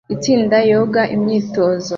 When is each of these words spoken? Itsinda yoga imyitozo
Itsinda 0.15 0.57
yoga 0.71 1.01
imyitozo 1.15 1.89